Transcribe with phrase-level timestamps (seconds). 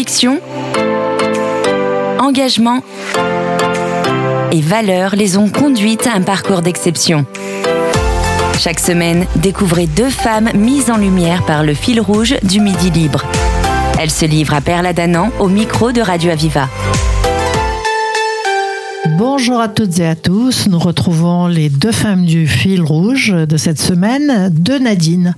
[0.00, 0.40] Conviction,
[2.20, 2.82] engagement
[4.50, 7.26] et valeurs les ont conduites à un parcours d'exception.
[8.58, 13.26] Chaque semaine, découvrez deux femmes mises en lumière par le fil rouge du Midi Libre.
[13.98, 16.66] Elles se livrent à Perla Danan au micro de Radio Aviva.
[19.08, 20.66] Bonjour à toutes et à tous.
[20.68, 25.34] Nous retrouvons les deux femmes du fil rouge de cette semaine de Nadine.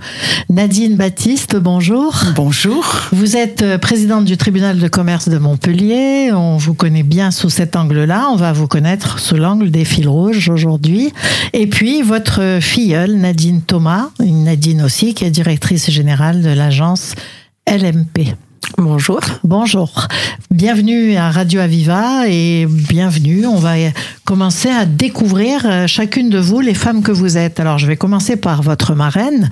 [0.50, 2.12] Nadine Baptiste, bonjour.
[2.34, 2.84] Bonjour.
[3.12, 6.30] Vous êtes euh, présidente du tribunal de commerce de Montpellier.
[6.32, 8.28] On vous connaît bien sous cet angle-là.
[8.32, 11.12] On va vous connaître sous l'angle des fils rouges aujourd'hui.
[11.52, 17.14] Et puis votre filleule, Nadine Thomas, une Nadine aussi, qui est directrice générale de l'agence
[17.68, 18.34] LMP.
[18.78, 19.20] Bonjour.
[19.44, 20.08] Bonjour.
[20.50, 23.46] Bienvenue à Radio Aviva et bienvenue.
[23.46, 23.74] On va
[24.24, 27.60] commencer à découvrir euh, chacune de vous les femmes que vous êtes.
[27.60, 29.50] Alors je vais commencer par votre marraine,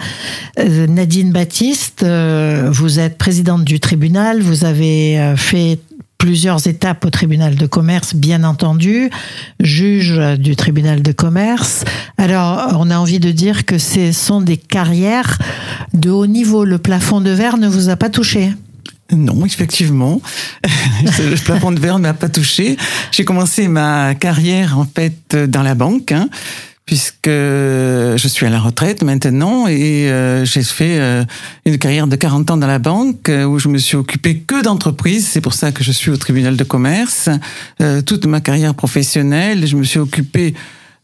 [0.59, 2.03] euh, Nadine Baptiste.
[2.03, 4.41] Euh, vous êtes présidente du tribunal.
[4.41, 5.79] Vous avez fait
[6.17, 9.11] plusieurs étapes au tribunal de commerce, bien entendu,
[9.59, 11.85] juge du tribunal de commerce.
[12.19, 15.39] Alors, on a envie de dire que ce sont des carrières
[15.95, 16.65] de haut niveau.
[16.65, 18.53] Le plafond de verre ne vous a pas touché
[19.17, 20.21] non, effectivement,
[20.65, 22.77] le plafond de verre ne m'a pas touché.
[23.11, 26.29] J'ai commencé ma carrière en fait dans la banque, hein,
[26.91, 31.25] puisque je suis à la retraite maintenant et euh, j'ai fait euh,
[31.65, 34.61] une carrière de 40 ans dans la banque euh, où je me suis occupé que
[34.63, 35.29] d'entreprises.
[35.29, 37.29] C'est pour ça que je suis au tribunal de commerce.
[38.07, 40.55] toute ma carrière professionnelle, je me suis occupé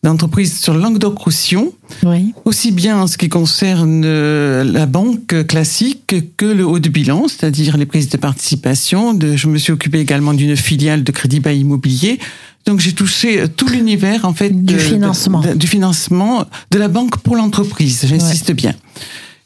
[0.07, 1.73] d'entreprise sur Languedoc-Roussillon,
[2.05, 2.33] oui.
[2.45, 7.27] aussi bien en ce qui concerne euh, la banque classique que le haut de bilan,
[7.27, 9.15] c'est-à-dire les prises de participation.
[9.15, 12.21] De, je me suis occupé également d'une filiale de crédit bas immobilier.
[12.67, 17.19] Donc j'ai touché euh, tout l'univers en fait du financement, du financement de la banque
[17.19, 18.07] pour l'entreprise.
[18.09, 18.75] J'insiste bien.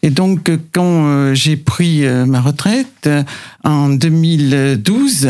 [0.03, 3.09] Et donc quand euh, j'ai pris ma retraite
[3.65, 5.29] en 2012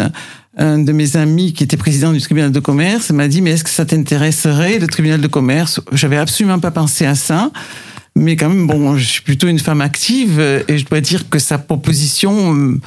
[0.56, 3.64] un de mes amis qui était président du tribunal de commerce m'a dit mais est-ce
[3.64, 5.80] que ça t'intéresserait le tribunal de commerce?
[5.92, 7.50] J'avais absolument pas pensé à ça.
[8.16, 11.38] Mais quand même, bon, je suis plutôt une femme active et je dois dire que
[11.38, 12.78] sa proposition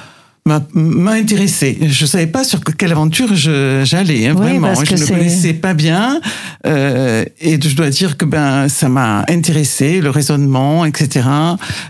[0.45, 1.77] m'a intéressé.
[1.81, 4.73] Je savais pas sur quelle aventure j'allais, hein, vraiment.
[4.75, 6.19] Je ne connaissais pas bien,
[6.67, 11.25] euh, et je dois dire que ben ça m'a intéressé, le raisonnement, etc.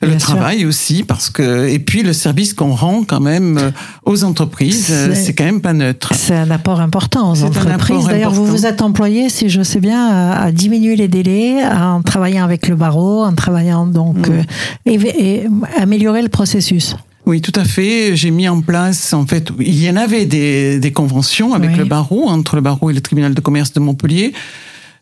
[0.03, 3.71] le travail aussi, parce que et puis le service qu'on rend quand même euh,
[4.05, 6.13] aux entreprises, euh, c'est quand même pas neutre.
[6.15, 8.05] C'est un apport important aux entreprises.
[8.05, 12.43] D'ailleurs, vous vous êtes employé, si je sais bien, à, diminuer les délais, en travaillant
[12.43, 14.91] avec le barreau, en travaillant donc mm.
[14.91, 15.47] et
[15.79, 16.95] améliorer le processus.
[17.25, 18.15] Oui, tout à fait.
[18.15, 21.85] J'ai mis en place, en fait, il y en avait des, des conventions avec le
[21.85, 24.33] barreau, entre le barreau et le tribunal de commerce de Montpellier.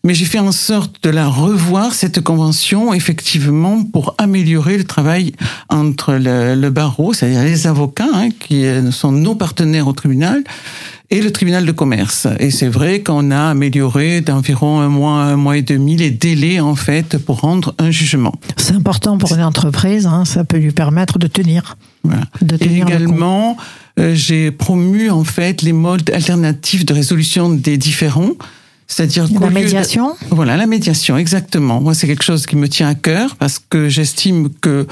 [0.04, 5.34] Mais j'ai fait en sorte de la revoir, cette convention, effectivement, pour améliorer le travail
[5.70, 10.44] entre le, le barreau, c'est-à-dire les avocats, hein, qui sont nos partenaires au tribunal,
[11.12, 12.28] et le tribunal de commerce.
[12.40, 16.62] Et c'est vrai qu'on a amélioré d'environ un mois, un mois et demi les délais
[16.62, 18.34] en fait pour rendre un jugement.
[18.56, 21.76] C'est important pour une entreprise, hein, ça peut lui permettre de tenir.
[22.04, 22.24] Voilà.
[22.42, 23.58] De tenir et également,
[24.00, 28.32] euh, j'ai promu en fait les modes alternatifs de résolution des différends.
[28.92, 30.18] C'est-à-dire la médiation.
[30.32, 31.80] voilà, la médiation, exactement.
[31.80, 34.86] Moi, c'est quelque chose qui me tient à cœur parce que j'estime que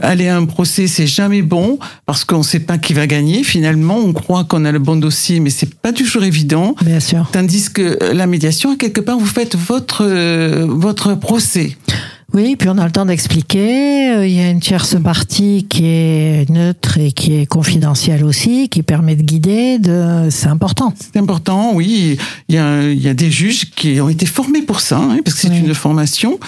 [0.00, 3.44] aller à un procès, c'est jamais bon parce qu'on ne sait pas qui va gagner.
[3.44, 6.74] Finalement, on croit qu'on a le bon dossier, mais c'est pas toujours évident.
[6.82, 7.28] Bien sûr.
[7.30, 11.76] Tandis que la médiation, quelque part, vous faites votre euh, votre procès.
[12.34, 14.10] Oui, puis on a le temps d'expliquer.
[14.10, 18.68] Euh, il y a une tierce partie qui est neutre et qui est confidentielle aussi,
[18.68, 19.78] qui permet de guider.
[19.78, 20.28] De...
[20.30, 20.92] C'est important.
[20.98, 22.18] C'est important, oui.
[22.48, 25.18] Il y, a, il y a des juges qui ont été formés pour ça, hein,
[25.24, 26.40] parce que c'est une formation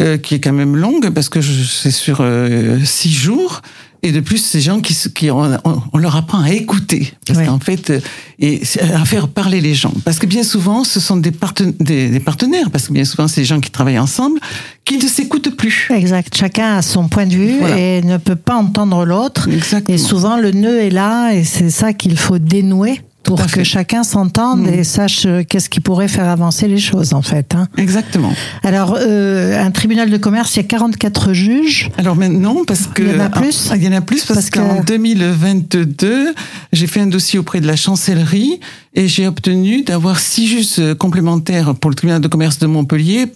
[0.00, 3.62] euh, qui est quand même longue, parce que c'est sur euh, six jours.
[4.02, 5.58] Et de plus, ces gens qui, qui on,
[5.92, 8.00] on, leur apprend à écouter, parce qu'en fait, euh,
[8.38, 8.62] et
[8.94, 9.92] à faire parler les gens.
[10.04, 11.32] Parce que bien souvent, ce sont des,
[11.80, 14.40] des, des partenaires, parce que bien souvent, c'est des gens qui travaillent ensemble,
[14.86, 15.88] qui ne s'écoutent plus.
[15.94, 16.34] Exact.
[16.34, 19.48] Chacun a son point de vue et ne peut pas entendre l'autre.
[19.88, 24.02] Et souvent, le nœud est là, et c'est ça qu'il faut dénouer pour que chacun
[24.02, 24.84] s'entende et mm.
[24.84, 27.54] sache euh, qu'est-ce qui pourrait faire avancer les choses en fait.
[27.54, 27.68] Hein.
[27.76, 28.32] Exactement.
[28.62, 31.90] Alors euh, un tribunal de commerce, il y a 44 juges.
[31.98, 33.68] Alors maintenant parce que il y en a plus.
[33.70, 36.34] Ah, il y en a plus parce, qu'en 2022,
[36.72, 38.60] j'ai fait un dossier auprès de la chancellerie
[38.94, 43.26] et j'ai obtenu d'avoir six juges complémentaires pour le tribunal de commerce de Montpellier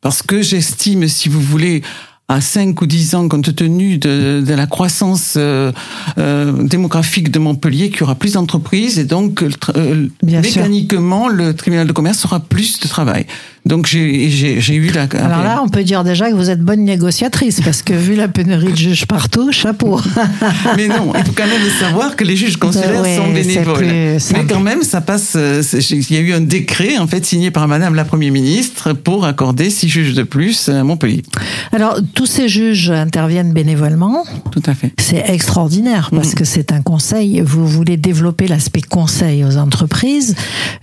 [0.00, 1.82] parce que j'estime, si vous voulez,
[2.28, 5.72] à 5 ou 10 ans, compte tenu de, de la croissance euh,
[6.16, 11.86] euh, démographique de Montpellier, qu'il y aura plus d'entreprises et donc euh, mécaniquement le tribunal
[11.86, 13.26] de commerce aura plus de travail.
[13.66, 15.02] Donc j'ai eu la.
[15.24, 18.28] Alors là, on peut dire déjà que vous êtes bonne négociatrice parce que vu la
[18.28, 19.98] pénurie de juges partout, chapeau.
[20.76, 23.86] Mais non, il faut quand même savoir que les juges consulaires sont bénévoles.
[23.86, 25.32] Mais quand même, ça passe.
[25.36, 28.92] Euh, il y a eu un décret en fait signé par Madame la Première ministre
[28.92, 31.22] pour accorder six juges de plus à Montpellier.
[31.72, 34.24] Alors tous ces juges interviennent bénévolement.
[34.52, 34.92] Tout à fait.
[34.98, 36.34] C'est extraordinaire parce mm.
[36.34, 37.40] que c'est un conseil.
[37.40, 40.34] Vous voulez développer l'aspect conseil aux entreprises.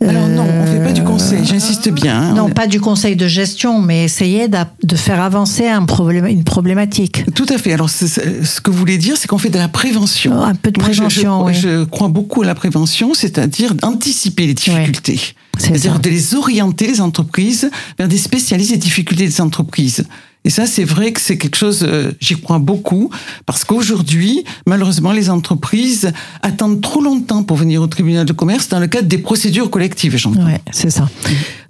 [0.01, 1.45] Alors non, on fait pas du conseil.
[1.45, 2.19] J'insiste bien.
[2.19, 2.33] Hein.
[2.33, 7.23] Non, pas du conseil de gestion, mais essayer de faire avancer un problème, une problématique.
[7.35, 7.73] Tout à fait.
[7.73, 10.41] Alors, ce que vous voulez dire, c'est qu'on fait de la prévention.
[10.41, 11.51] un peu de prévention.
[11.51, 15.19] je, je, crois beaucoup à la prévention, c'est-à-dire d'anticiper les difficultés.
[15.57, 17.69] C'est-à-dire de les orienter, les entreprises,
[17.99, 20.05] vers des spécialistes des difficultés des entreprises.
[20.43, 23.11] Et ça, c'est vrai que c'est quelque chose, euh, j'y crois beaucoup,
[23.45, 28.79] parce qu'aujourd'hui, malheureusement, les entreprises attendent trop longtemps pour venir au tribunal de commerce dans
[28.79, 30.47] le cadre des procédures collectives, j'entends.
[30.47, 31.07] Ouais, c'est ça.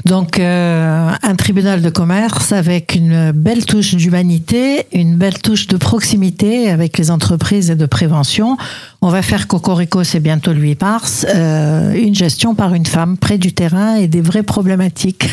[0.06, 5.77] Donc, euh, un tribunal de commerce avec une belle touche d'humanité, une belle touche de
[5.77, 8.57] proximité avec les entreprises et de prévention.
[9.01, 13.18] On va faire Cocorico, c'est bientôt le 8 mars, euh, une gestion par une femme
[13.18, 15.30] près du terrain et des vraies problématiques.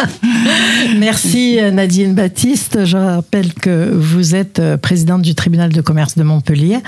[0.98, 2.84] Merci Nadine Baptiste.
[2.84, 6.78] Je rappelle que vous êtes euh, présidente du tribunal de commerce de Montpellier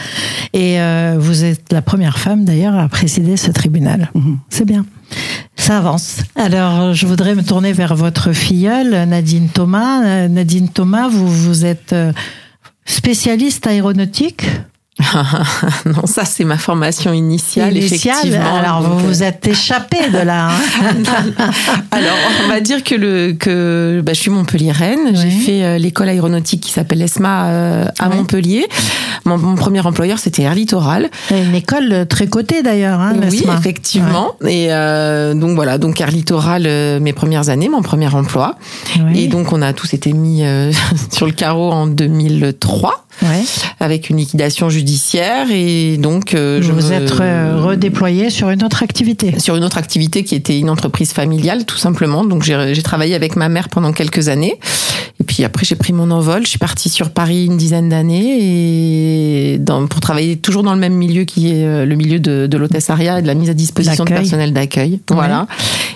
[0.52, 4.10] et euh, vous êtes la première femme d'ailleurs à présider ce tribunal.
[4.14, 4.38] Mhm.
[4.48, 4.84] C'est bien.
[5.56, 6.18] Ça avance.
[6.34, 10.28] Alors, je voudrais me tourner vers votre filleule, Nadine Thomas.
[10.28, 11.94] Nadine Thomas, vous, vous êtes
[12.84, 14.44] spécialiste aéronautique?
[15.86, 17.76] non, ça c'est ma formation initiale.
[17.76, 18.56] effectivement.
[18.56, 20.50] Alors vous vous êtes échappé de là.
[20.50, 20.92] Hein.
[21.90, 25.14] alors on va dire que le que bah, je suis Montpellier-Rennes.
[25.14, 28.66] J'ai fait euh, l'école aéronautique qui s'appelle ESMA euh, à Montpellier.
[29.24, 31.10] Mon, premier employeur c'était Air Littoral.
[31.30, 33.00] Une école très cotée d'ailleurs.
[33.00, 34.32] Hein, oui, effectivement.
[34.46, 36.62] Et euh, donc voilà, donc Air Littoral
[37.00, 38.56] mes premières années, mon premier emploi.
[39.14, 40.42] Et donc on a tous été mis
[41.10, 43.42] sur le carreau en 2003 ouais.
[43.80, 49.38] avec une liquidation judiciaire et donc euh, je vous êtes redéployé sur une autre activité.
[49.38, 52.24] Sur une autre activité qui était une entreprise familiale tout simplement.
[52.24, 54.58] Donc j'ai travaillé avec ma mère pendant quelques années
[55.20, 56.42] et puis après j'ai pris mon envol.
[56.44, 60.80] Je suis partie sur Paris une dizaine d'années et dans, pour travailler toujours dans le
[60.80, 64.04] même milieu qui est euh, le milieu de, de et de la mise à disposition
[64.04, 65.00] de personnel d'accueil.
[65.10, 65.46] Voilà.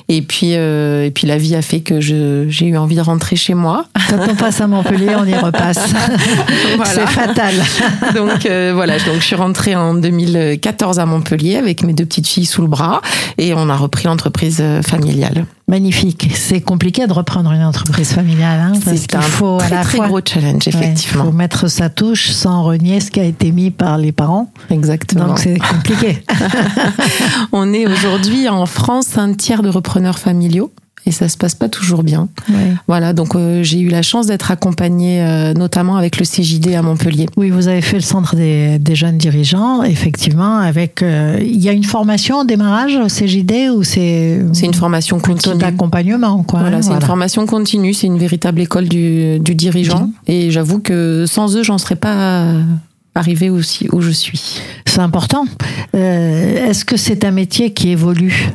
[0.08, 3.37] Et puis euh, et puis la vie a fait que j'ai eu envie de rentrer
[3.37, 3.87] chez moi.
[4.11, 5.79] Quand on passe à Montpellier, on y repasse.
[6.76, 7.55] voilà fatal.
[8.15, 12.29] donc euh, voilà, donc je suis rentrée en 2014 à Montpellier avec mes deux petites
[12.29, 13.01] filles sous le bras
[13.39, 15.47] et on a repris l'entreprise euh, familiale.
[15.69, 16.31] Magnifique.
[16.35, 18.61] C'est compliqué de reprendre une entreprise familiale.
[18.61, 21.25] Hein, c'est un faut très, très gros challenge, effectivement.
[21.25, 24.53] Il faut mettre sa touche sans renier ce qui a été mis par les parents.
[24.71, 25.27] Exactement.
[25.27, 26.23] Donc c'est compliqué.
[27.53, 30.71] on est aujourd'hui en France un tiers de repreneurs familiaux
[31.06, 32.29] et ça se passe pas toujours bien.
[32.88, 36.82] Voilà, donc euh, j'ai eu la chance d'être accompagnée euh, notamment avec le CJD à
[36.82, 37.26] Montpellier.
[37.37, 41.69] Oui, vous avez fait le centre des, des jeunes dirigeants, effectivement, avec euh, il y
[41.69, 46.61] a une formation au démarrage au CJD ou c'est c'est une formation continue d'accompagnement quoi.
[46.61, 51.25] Voilà, c'est une formation continue, c'est une véritable école du, du dirigeant et j'avoue que
[51.26, 52.47] sans eux, j'en serais pas
[53.14, 54.61] arrivée aussi où je suis.
[54.85, 55.47] C'est important.
[55.94, 58.50] Est-ce que c'est un métier qui évolue?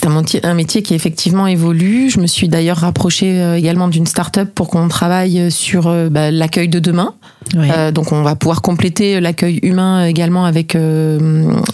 [0.00, 2.08] C'est un, un, métier qui effectivement évolue.
[2.10, 6.30] Je me suis d'ailleurs rapprochée euh, également d'une start-up pour qu'on travaille sur euh, bah,
[6.30, 7.14] l'accueil de demain.
[7.56, 10.76] Euh, donc on va pouvoir compléter l'accueil humain également avec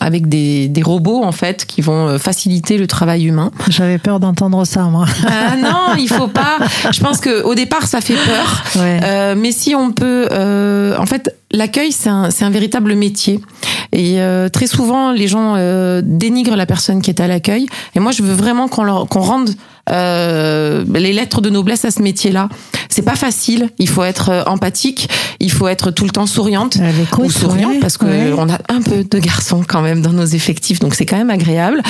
[0.01, 3.51] avec des, des, robots en fait qui vont faciliter le travail humain.
[3.69, 5.07] J'avais peur d'entendre ça moi.
[5.27, 6.59] Ah non, il faut pas.
[6.91, 9.35] Je pense que au départ ça fait peur, ouais.
[9.35, 10.29] mais si on peut,
[10.99, 13.41] en fait l'accueil c'est un, un véritable métier.
[13.93, 17.67] Et euh, très souvent, les gens euh, dénigrent la personne qui est à l'accueil.
[17.95, 19.51] Et moi, je veux vraiment qu'on qu'on rende
[19.91, 22.49] euh, les lettres de noblesse à ce métier-là.
[22.89, 23.71] C'est pas facile.
[23.79, 25.09] Il faut être euh, empathique.
[25.39, 26.79] Il faut être tout le temps souriante
[27.19, 30.81] ou souriante parce que on a un peu de garçons quand même dans nos effectifs,
[30.81, 31.83] donc c'est quand même agréable.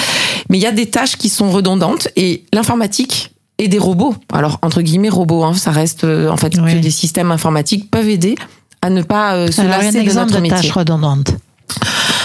[0.50, 4.14] Mais il y a des tâches qui sont redondantes et l'informatique et des robots.
[4.32, 8.34] Alors entre guillemets robots, hein, ça reste en fait que des systèmes informatiques peuvent aider
[8.82, 10.56] à ne pas se lasser de notre métier.
[10.56, 11.32] Tâches redondantes.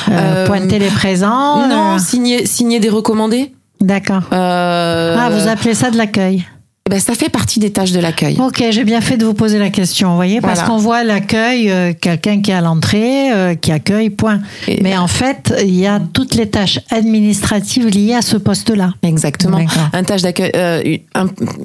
[0.09, 1.99] Euh, euh, pointer les présents Non, euh.
[1.99, 3.53] signer, signer des recommandés.
[3.79, 4.23] D'accord.
[4.31, 6.45] ah, vous appelez ça de l'accueil
[6.89, 8.37] ben, ça fait partie des tâches de l'accueil.
[8.39, 11.71] Ok, j'ai bien fait de vous poser la question, vous voyez, parce qu'on voit l'accueil,
[11.71, 14.41] euh, quelqu'un qui est à l'entrée, euh, qui accueille, point.
[14.81, 18.93] Mais en fait, il y a toutes les tâches administratives liées à ce poste-là.
[19.03, 19.59] Exactement.
[19.93, 20.97] Un tâche d'accueil, euh,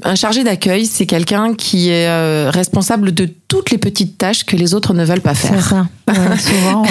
[0.04, 4.74] un, chargé d'accueil, c'est quelqu'un qui est responsable de toutes les petites tâches que les
[4.74, 5.54] autres ne veulent pas faire.
[5.54, 5.86] C'est ça.
[6.38, 6.84] souvent.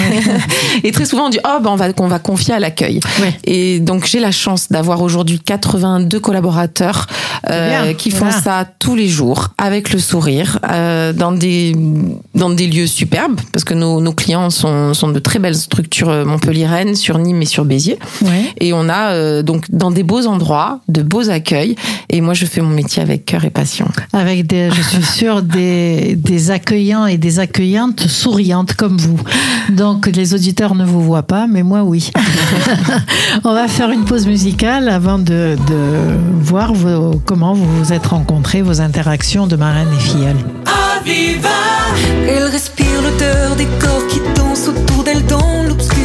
[0.84, 3.00] et très souvent, on dit oh ben on va qu'on va confier à l'accueil.
[3.44, 7.06] Et donc j'ai la chance d'avoir aujourd'hui 82 collaborateurs
[7.96, 11.76] qui font ça tous les jours avec le sourire euh, dans des
[12.34, 16.10] dans des lieux superbes parce que nos, nos clients sont, sont de très belles structures
[16.10, 17.98] euh, Montpellier-Rennes, sur Nîmes et sur Béziers.
[18.60, 21.76] Et on a euh, donc dans des beaux endroits, de beaux accueils.
[22.10, 23.86] Et moi, je fais mon métier avec cœur et passion.
[24.12, 29.20] Avec des, je suis sûre, des, des accueillants et des accueillantes souriantes comme vous.
[29.70, 32.10] Donc les auditeurs ne vous voient pas, mais moi oui.
[33.44, 38.05] on va faire une pause musicale avant de, de voir vos, comment vous vous êtes
[38.06, 40.36] rencontrés, vos interactions de marraine et filleule.
[42.28, 45.95] Elle respire l'odeur des corps qui dansent autour d'elle dans l'obscurité.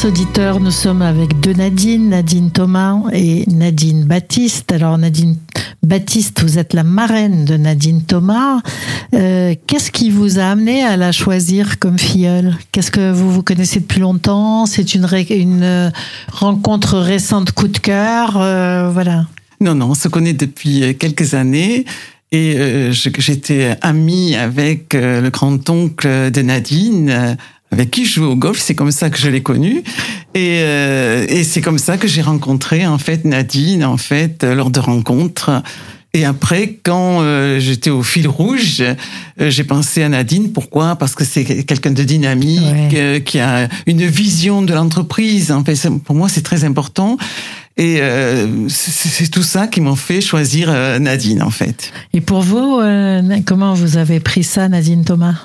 [0.00, 4.72] Chères auditrices, auditeurs, nous sommes avec deux Nadine, Nadine Thomas et Nadine Baptiste.
[4.72, 5.36] Alors Nadine
[5.82, 8.60] Baptiste, vous êtes la marraine de Nadine Thomas.
[9.14, 12.56] Euh, Qu'est-ce qui vous a amené à la choisir comme filleule?
[12.72, 14.66] Qu'est-ce que vous vous connaissez depuis longtemps?
[14.66, 15.06] C'est une,
[15.62, 15.90] euh,
[16.32, 19.26] rencontre récente coup de cœur euh, Voilà.
[19.60, 21.84] Non, non, on se connaît depuis quelques années.
[22.32, 22.56] Et
[22.92, 27.36] j'étais amie avec le grand-oncle de Nadine,
[27.70, 28.58] avec qui je joue au golf.
[28.60, 29.82] C'est comme ça que je l'ai connue.
[30.34, 34.54] Et, euh, et c'est comme ça que j'ai rencontré en fait Nadine, en fait, euh,
[34.54, 35.62] lors de rencontres.
[36.12, 38.94] Et après, quand euh, j'étais au fil rouge, euh,
[39.50, 40.50] j'ai pensé à Nadine.
[40.52, 40.96] Pourquoi?
[40.96, 42.88] Parce que c'est quelqu'un de dynamique, Ouais.
[42.94, 45.52] euh, qui a une vision de l'entreprise.
[45.52, 47.16] En fait, pour moi, c'est très important.
[47.76, 51.92] Et euh, c'est tout ça qui m'ont fait choisir euh, Nadine, en fait.
[52.12, 55.36] Et pour vous, euh, comment vous avez pris ça, Nadine Thomas?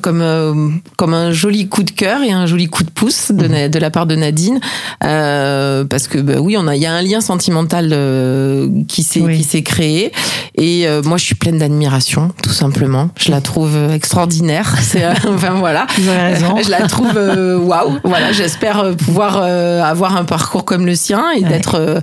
[0.00, 3.46] Comme euh, comme un joli coup de cœur et un joli coup de pouce de,
[3.48, 3.68] Mhm.
[3.70, 4.60] de la part de Nadine
[5.04, 9.02] euh, parce que bah, oui on a il y a un lien sentimental euh, qui
[9.02, 9.36] s'est Oui.
[9.38, 10.12] qui s'est créé
[10.56, 15.12] et euh, moi je suis pleine d'admiration tout simplement je la trouve extraordinaire c'est euh,
[15.34, 20.86] enfin voilà je la trouve euh, waouh voilà j'espère pouvoir euh, avoir un parcours comme
[20.86, 21.48] le sien et Ouais.
[21.48, 21.98] d'être euh,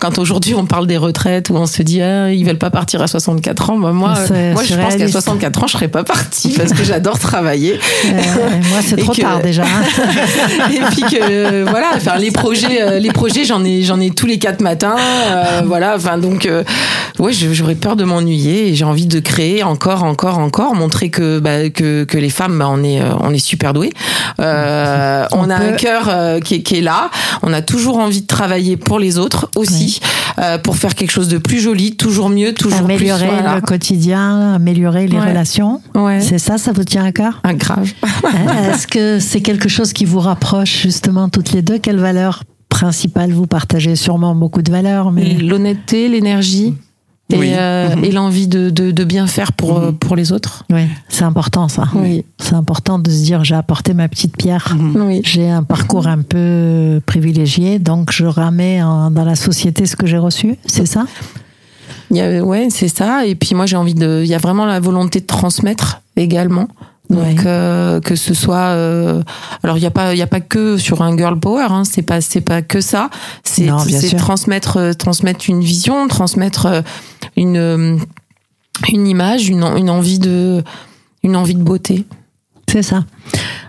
[0.00, 3.00] quand aujourd'hui on parle des retraites où on se dit ah, ils veulent pas partir
[3.02, 5.12] à 64 ans bah, moi moi je pense qu'à surréaliste.
[5.12, 7.78] 64 ans je serais pas partie parce que j'adore travailler.
[8.06, 8.10] Euh,
[8.70, 9.62] Moi, c'est trop que- tard déjà.
[9.62, 9.82] hein.
[10.72, 14.10] et puis que euh, voilà enfin les projets euh, les projets j'en ai j'en ai
[14.10, 16.64] tous les quatre matins euh, voilà enfin donc euh,
[17.18, 21.38] ouais j'aurais peur de m'ennuyer et j'ai envie de créer encore encore encore montrer que
[21.38, 23.90] bah, que que les femmes bah, on est on est super doués
[24.40, 27.10] euh, on, On a peut- un cœur qui, est, qui est là.
[27.42, 30.00] On a toujours envie de travailler pour les autres aussi
[30.38, 33.54] euh, pour faire quelque chose de plus joli toujours mieux toujours Améliorer plus voilà.
[33.56, 35.28] le quotidien, améliorer les Ouais.
[35.28, 35.80] relations.
[35.94, 37.40] ouais C'est ça, ça vous tient à cœur?
[37.44, 37.90] Ah, grave
[38.24, 41.78] Hein, Est-ce que c'est quelque chose qui vous rapproche justement toutes les deux?
[41.78, 43.96] Quelle valeur principale vous partagez?
[43.96, 46.74] Sûrement beaucoup de valeurs, mais l'honnêteté l'énergie
[47.32, 47.52] et, Oui.
[47.54, 48.04] euh, Mhm.
[48.04, 51.68] et l'envie de, de, de bien faire pour, euh, pour les autres oui, c'est important
[51.68, 51.84] ça.
[51.94, 54.76] oui C'est important de se dire j'ai apporté ma petite pierre.
[54.94, 59.96] oui J'ai un parcours un peu privilégié, donc je ramais en- dans la société ce
[59.96, 61.04] que j'ai reçu, c'est ça?
[62.10, 63.24] Il y a, ouais, c'est ça.
[63.26, 64.22] Et puis moi, j'ai envie de.
[64.24, 66.66] Il y a vraiment la volonté de transmettre également.
[67.08, 67.34] Donc Ouais.
[67.46, 68.56] euh, que ce soit.
[68.74, 69.22] euh,
[69.62, 71.66] alors il y a pas, il y a pas que sur un girl power.
[71.70, 73.10] Hein, c'est pas, c'est pas que ça.
[73.44, 76.82] C'est, Non, bien c'est transmettre, euh, transmettre une vision, transmettre euh,
[77.40, 77.96] une, euh,
[78.92, 80.62] une image, une, une envie de,
[81.22, 82.04] une envie de beauté.
[82.68, 83.04] C'est ça.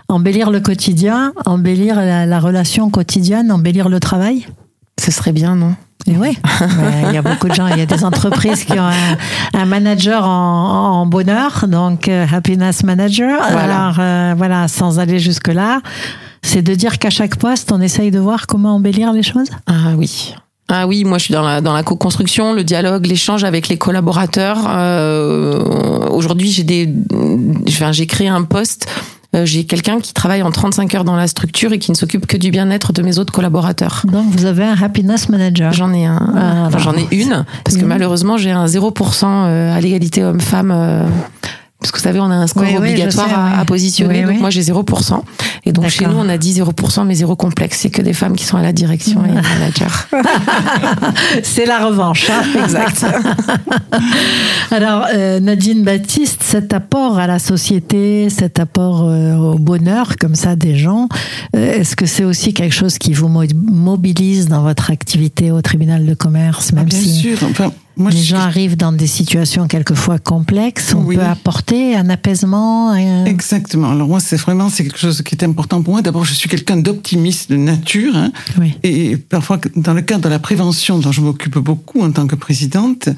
[0.08, 4.46] Embellir le quotidien, embellir la, la relation quotidienne, embellir le travail.
[5.00, 5.74] Ce serait bien, non?
[6.06, 6.36] Et oui,
[7.08, 9.16] il y a beaucoup de gens, il y a des entreprises qui ont un,
[9.54, 13.40] un manager en, en bonheur, donc euh, happiness manager.
[13.50, 13.86] Voilà.
[13.86, 15.80] Alors euh, voilà, sans aller jusque là,
[16.42, 19.48] c'est de dire qu'à chaque poste, on essaye de voir comment embellir les choses.
[19.66, 20.34] Ah oui.
[20.74, 23.76] Ah oui, moi je suis dans la dans la co-construction, le dialogue, l'échange avec les
[23.76, 24.58] collaborateurs.
[24.70, 25.58] Euh,
[26.08, 26.88] Aujourd'hui, j'ai des,
[27.68, 28.86] enfin, j'ai créé un poste.
[29.36, 32.26] euh, J'ai quelqu'un qui travaille en 35 heures dans la structure et qui ne s'occupe
[32.26, 34.02] que du bien-être de mes autres collaborateurs.
[34.10, 35.72] Donc vous avez un happiness manager.
[35.74, 39.76] J'en ai un, Ah, enfin, j'en ai une parce que malheureusement j'ai un 0% euh,
[39.76, 40.70] à l'égalité homme-femme.
[40.74, 41.06] euh,
[41.82, 43.60] Parce que vous savez, on a un score Oui, oui, je obligatoire sais, à, oui.
[43.60, 44.14] à positionner.
[44.20, 44.40] Oui, donc oui.
[44.40, 45.20] moi, j'ai 0%.
[45.64, 47.78] Et donc, chez nous, on a dit 0%, mais zéro complexe.
[47.80, 50.08] C'est que des femmes qui sont à la direction et manager.
[51.42, 52.30] C'est la revanche.
[52.30, 52.42] hein.
[52.64, 53.04] exact.
[54.70, 60.34] Alors, euh, Nadine Baptiste, cet apport à la société, cet apport euh, au bonheur, comme
[60.34, 61.08] ça, des gens,
[61.56, 65.60] euh, est-ce que c'est aussi quelque chose qui vous mo- mobilise dans votre activité au
[65.62, 67.38] tribunal de commerce, même Bien si sûr.
[67.50, 71.16] Enfin, moi, les gens arrivent dans des situations quelquefois complexes, on Oui.
[71.16, 73.90] peut apporter un apaisement un- Exactement.
[73.90, 76.02] Alors moi, c'est vraiment c'est quelque chose qui est important pour moi.
[76.02, 78.74] D'abord, je suis quelqu'un d'optimiste de nature, hein, Oui.
[78.82, 82.34] et parfois, dans le cadre de la prévention, dont je m'occupe beaucoup en tant que
[82.36, 83.08] présidente,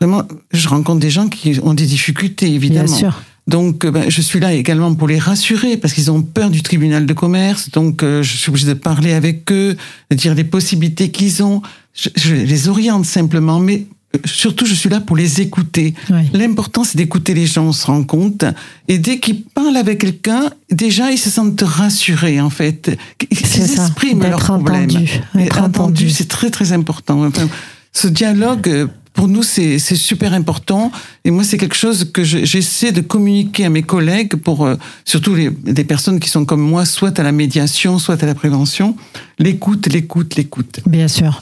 [0.00, 2.84] vraiment, je rencontre des gens qui ont des difficultés, évidemment.
[2.86, 3.22] Bien sûr.
[3.46, 6.62] Donc, euh, ben, je suis là également pour les rassurer parce qu'ils ont peur du
[6.62, 7.70] tribunal de commerce.
[7.70, 9.76] Donc, euh, je suis obligée de parler avec eux,
[10.10, 11.60] de dire les possibilités qu'ils ont.
[11.94, 13.86] Je, je les oriente simplement, mais
[14.24, 15.94] surtout, je suis là pour les écouter.
[16.10, 16.30] Oui.
[16.32, 18.44] L'important, c'est d'écouter les gens, on se rend compte.
[18.88, 22.96] Et dès qu'ils parlent avec quelqu'un, déjà, ils se sentent rassurés, en fait.
[23.30, 24.90] Ils expriment leurs problèmes.
[24.90, 26.10] entendu, entendu.
[26.10, 27.24] c'est très, très important.
[27.24, 27.48] Enfin,
[27.92, 30.90] ce dialogue, euh, pour nous, c'est super important.
[31.24, 34.74] Et moi, c'est quelque chose que je- j'essaie de communiquer à mes collègues, pour euh,
[35.04, 38.34] surtout les, des personnes qui sont comme moi, soit à la médiation, soit à la
[38.34, 38.96] prévention.
[39.38, 40.80] L'écoute, l'écoute, l'écoute.
[40.86, 41.40] Bien sûr.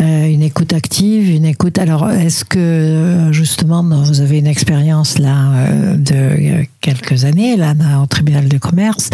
[0.00, 1.78] Euh, une écoute active, une écoute.
[1.78, 7.74] Alors, est-ce que euh, justement, dans- vous avez une expérience là de quelques années là
[8.02, 9.08] au tribunal de commerce?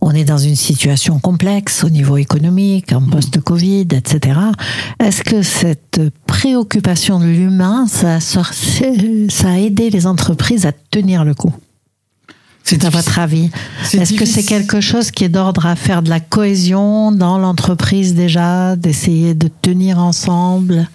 [0.00, 4.38] On est dans une situation complexe au niveau économique, en post-Covid, etc.
[4.98, 7.49] Est-ce que cette préoccupation de l'humain,
[7.88, 8.52] ça, a sor-
[9.28, 11.52] ça a aidé les entreprises à tenir le coup
[12.64, 13.50] C'est à votre avis
[13.92, 18.14] Est-ce que c'est quelque chose qui est d'ordre à faire de la cohésion dans l'entreprise
[18.14, 20.88] déjà, d'essayer de tenir ensemble?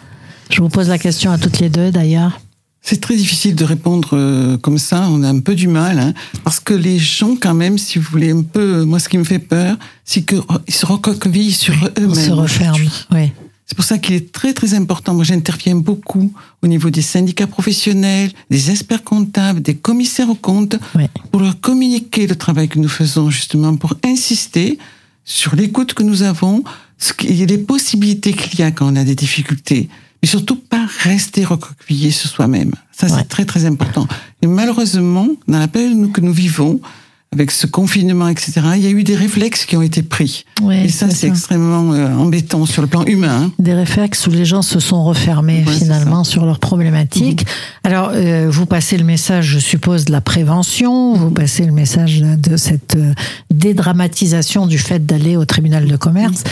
[0.50, 2.40] Je vous pose la question à toutes les deux d'ailleurs.
[2.88, 5.08] C'est très difficile de répondre euh, comme ça.
[5.10, 6.14] On a un peu du mal, hein,
[6.44, 9.24] parce que les gens, quand même, si vous voulez un peu, moi, ce qui me
[9.24, 12.12] fait peur, c'est qu'ils se recroquevillent sur eux-mêmes.
[12.12, 12.84] On se referme.
[13.12, 13.32] Oui.
[13.66, 15.16] C'est pour ça qu'il est très très important.
[15.16, 20.78] Moi, j'interviens beaucoup au niveau des syndicats professionnels, des experts comptables, des commissaires aux comptes,
[21.32, 24.78] pour leur communiquer le travail que nous faisons justement, pour insister
[25.24, 26.64] sur l'écoute que nous avons,
[27.00, 29.90] ce qui, les possibilités qu'il y a quand on a des difficultés,
[30.22, 32.72] mais surtout pas rester recroquevillé sur soi-même.
[32.92, 34.08] Ça, c'est très très important.
[34.44, 36.80] Et malheureusement, dans la période que nous vivons,
[37.36, 40.46] avec ce confinement, etc., il y a eu des réflexes qui ont été pris.
[40.72, 43.52] et ça, c'est extrêmement euh, embêtant sur le plan humain.
[43.60, 47.42] Des réflexes où les gens se sont refermés finalement sur leurs problématiques.
[47.42, 47.92] Mhm.
[47.92, 52.22] Alors, euh, vous passez le message, je suppose, de la prévention, vous passez le message
[52.22, 53.14] de cette euh,
[53.54, 56.44] dédramatisation du fait d'aller au tribunal de commerce.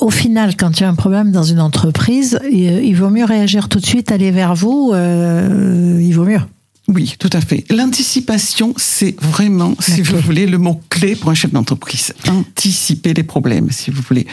[0.00, 3.70] au final, quand il y a un problème dans une entreprise, il, vaut mieux réagir
[3.70, 6.40] tout de suite, aller vers vous, il vaut mieux.
[6.88, 7.64] Oui, tout à fait.
[7.70, 12.14] L'anticipation, c'est vraiment, si vous voulez, le mot-clé pour un chef d'entreprise.
[12.28, 14.26] Anticiper les problèmes, si vous voulez.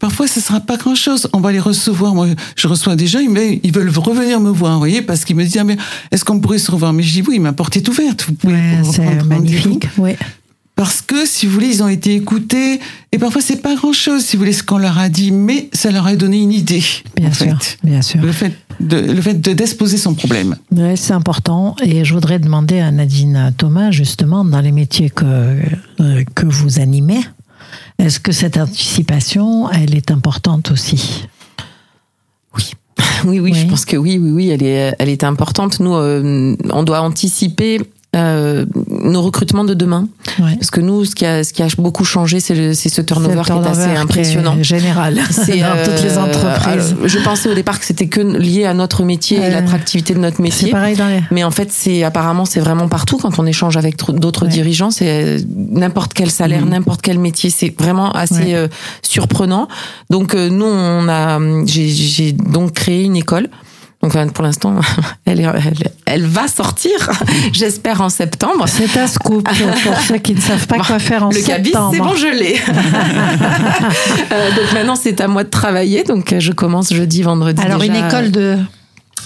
[0.00, 1.28] Parfois, ce sera pas grand-chose.
[1.32, 2.14] On va les recevoir.
[2.14, 5.36] Moi, je reçois des gens, mais ils veulent revenir me voir, vous voyez, parce qu'ils
[5.36, 5.76] me disent, ah, mais
[6.10, 6.92] est-ce qu'on pourrait se revoir?
[6.92, 8.24] Mais je dis, oui, ma porte est ouverte.
[8.26, 9.86] Vous pouvez c'est magnifique.
[9.96, 10.12] Oui
[10.80, 12.80] parce que, si vous voulez, ils ont été écoutés.
[13.12, 15.90] Et parfois, c'est pas grand-chose, si vous voulez, ce qu'on leur a dit, mais ça
[15.90, 16.82] leur a donné une idée.
[17.16, 18.22] Bien sûr, bien sûr.
[18.22, 20.56] Le fait de, le fait de d'exposer son problème.
[20.72, 21.76] Oui, c'est important.
[21.82, 25.26] Et je voudrais demander à Nadine Thomas, justement, dans les métiers que,
[26.00, 27.20] euh, que vous animez,
[27.98, 31.26] est-ce que cette anticipation, elle est importante aussi?
[32.56, 32.72] Oui.
[33.26, 35.78] Oui, oui, je pense que oui, oui, oui, elle est, elle est importante.
[35.78, 37.78] Nous, euh, on doit anticiper
[38.16, 40.08] euh, nos recrutements de demain.
[40.36, 43.52] Parce que nous, ce qui a, ce qui a beaucoup changé, c'est ce turnover, qui
[43.52, 44.60] est assez impressionnant.
[44.62, 45.20] général.
[45.30, 46.96] C'est dans toutes les euh, entreprises.
[47.04, 50.40] je pensais au départ que c'était que lié à notre métier et l'attractivité de notre
[50.40, 50.68] métier.
[50.68, 51.20] C'est pareil dans les...
[51.30, 54.90] Mais en fait, c'est apparemment c'est vraiment partout quand on échange avec d'autres dirigeants.
[54.90, 56.70] C'est n'importe quel salaire, mhm.
[56.70, 57.50] n'importe quel métier.
[57.50, 58.66] C'est vraiment assez euh,
[59.02, 59.68] surprenant.
[60.10, 63.48] Donc nous, on a, j'ai donc créé une école
[64.02, 64.76] donc pour l'instant,
[65.26, 65.46] elle,
[66.06, 67.10] elle, va sortir,
[67.52, 68.64] j'espère en septembre.
[68.66, 71.58] C'est un scoop pour ceux qui ne savent pas quoi faire en septembre.
[71.58, 72.60] Le cabis, c'est bon, je l'ai.
[74.32, 76.04] Euh, donc maintenant, c'est à moi de travailler.
[76.04, 77.60] Donc je commence jeudi, vendredi.
[77.62, 78.58] Alors une école de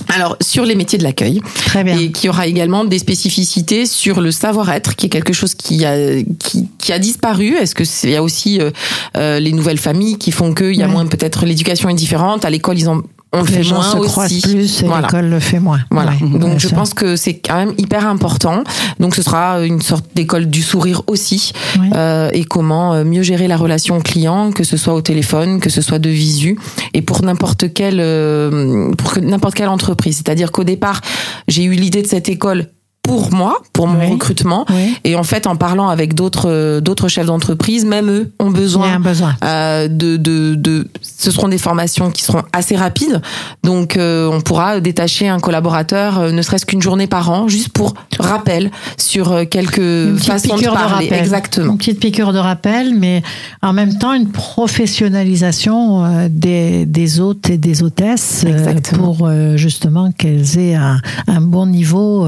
[0.08, 4.20] alors sur les métiers de l'accueil, très bien, et qui aura également des spécificités sur
[4.20, 7.54] le savoir-être, qui est quelque chose qui a qui, qui a disparu.
[7.56, 8.70] Est-ce que il y a aussi euh,
[9.16, 12.50] euh, les nouvelles familles qui font qu'il y a moins peut-être l'éducation est différente à
[12.50, 13.02] l'école ils ont
[13.34, 14.40] on fait gens moins se aussi.
[14.40, 15.80] plus et l'école le fait moins.
[15.90, 16.12] Voilà.
[16.20, 18.64] Donc je pense que c'est quand même hyper important.
[19.00, 21.52] Donc ce sera une sorte d'école du sourire aussi.
[21.94, 25.70] Euh, et comment euh, mieux gérer la relation client, que ce soit au téléphone, que
[25.70, 26.58] ce soit de visu,
[26.92, 30.16] et pour n'importe quelle euh, pour n'importe quelle entreprise.
[30.16, 31.00] C'est-à-dire qu'au départ,
[31.48, 32.68] j'ai eu l'idée de cette école
[33.04, 34.66] pour moi, pour mon recrutement.
[35.04, 39.36] Et en fait, en parlant avec d'autres d'autres chefs d'entreprise, même eux ont besoin, besoin.
[39.44, 43.20] Euh, de, de, de, Ce seront des formations qui seront assez rapides,
[43.62, 47.68] donc euh, on pourra détacher un collaborateur, euh, ne serait-ce qu'une journée par an, juste
[47.68, 51.10] pour rappel sur euh, quelques façons de parler.
[51.12, 51.72] Exactement.
[51.72, 53.22] Une petite piqûre de rappel, mais
[53.62, 58.46] en même temps une professionnalisation des, des hôtes et des hôtesses
[58.94, 62.26] pour justement qu'elles aient un, un bon niveau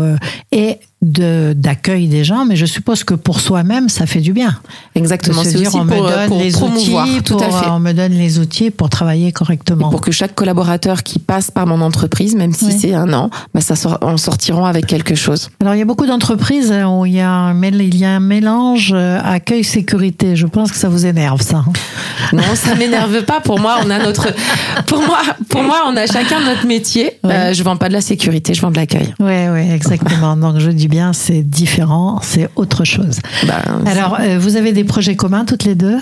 [0.53, 4.57] et det d'accueil des gens, mais je suppose que pour soi-même, ça fait du bien.
[4.95, 5.42] Exactement.
[5.45, 7.69] C'est aussi on me donne les promouvoir, outils, tout à fait.
[7.69, 9.90] on me donne les outils pour travailler correctement.
[9.90, 13.61] pour que chaque collaborateur qui passe par mon entreprise, même si c'est un an, bah
[13.61, 15.51] ça sort, en sortiront avec quelque chose.
[15.61, 18.21] Alors il y a beaucoup d'entreprises où il y a un, il y a un
[18.21, 20.37] mélange euh, accueil sécurité.
[20.37, 21.64] Je pense que ça vous énerve ça.
[22.33, 23.40] Non, ça m'énerve pas.
[23.40, 24.29] Pour moi, on a notre,
[24.87, 27.12] pour moi, pour moi, on a chacun notre métier.
[27.25, 29.14] Euh, je vends pas de la sécurité, je vends de l'accueil.
[29.21, 30.37] Oui, oui, exactement.
[30.37, 33.18] Donc je dis bien, c'est différent, c'est autre chose.
[33.46, 35.98] Ben, Alors, euh, vous avez des projets communs toutes les deux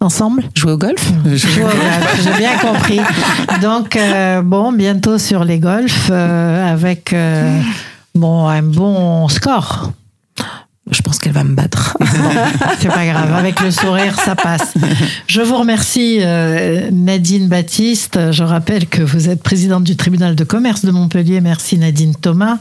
[0.00, 0.44] ensemble?
[0.54, 1.12] Jouer au golf?
[1.26, 3.00] Jouer au golf, j'ai bien compris.
[3.62, 7.14] Donc, euh, bon, bientôt sur les golfs avec
[8.14, 9.90] bon, un bon score
[10.90, 11.96] je pense qu'elle va me battre.
[12.78, 14.74] c'est pas grave, avec le sourire, ça passe.
[15.26, 18.32] Je vous remercie, euh, Nadine Baptiste.
[18.32, 21.40] Je rappelle que vous êtes présidente du tribunal de commerce de Montpellier.
[21.40, 22.58] Merci, Nadine Thomas.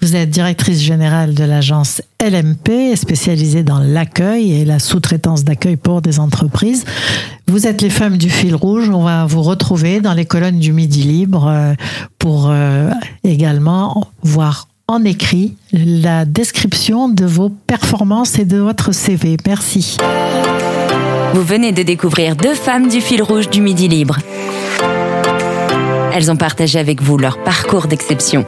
[0.00, 6.00] Vous êtes directrice générale de l'agence LMP, spécialisée dans l'accueil et la sous-traitance d'accueil pour
[6.00, 6.84] des entreprises.
[7.46, 8.88] Vous êtes les femmes du fil rouge.
[8.88, 11.74] On va vous retrouver dans les colonnes du Midi Libre euh,
[12.18, 12.90] pour euh,
[13.22, 19.36] également voir en écrit la description de vos performances et de votre CV.
[19.44, 19.96] Merci.
[21.34, 24.18] Vous venez de découvrir deux femmes du fil rouge du Midi Libre.
[26.14, 28.46] Elles ont partagé avec vous leur parcours d'exception.